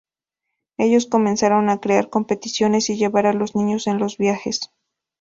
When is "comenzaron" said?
1.05-1.69